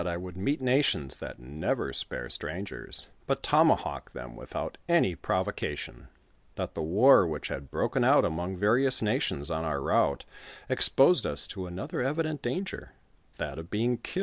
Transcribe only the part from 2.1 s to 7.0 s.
strangers, 1 it tomaliawk tliera without any provocation; that the